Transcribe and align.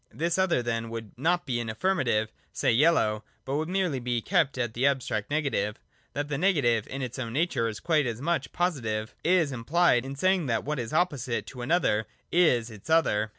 This 0.11 0.39
other 0.39 0.63
then 0.63 0.89
would 0.89 1.15
not 1.15 1.45
be 1.45 1.59
an 1.59 1.69
affirmative, 1.69 2.31
say, 2.51 2.71
yellow, 2.71 3.23
but 3.45 3.55
would 3.57 3.69
merely 3.69 3.99
be 3.99 4.19
kept 4.19 4.57
at 4.57 4.73
the 4.73 4.87
abstract 4.87 5.29
negative.— 5.29 5.77
That 6.13 6.27
the 6.27 6.39
Negative 6.39 6.87
in 6.87 7.03
its 7.03 7.19
own 7.19 7.33
nature 7.33 7.67
is 7.67 7.79
quite 7.79 8.07
as 8.07 8.19
much 8.19 8.51
Positive 8.51 9.09
(see 9.09 9.13
next§), 9.25 9.25
is 9.43 9.51
implied 9.51 10.03
in 10.03 10.15
saying 10.15 10.47
that 10.47 10.65
what 10.65 10.79
is 10.79 10.91
opposite 10.91 11.45
to 11.45 11.61
another 11.61 12.07
is 12.31 12.71
its 12.71 12.89
other. 12.89 13.29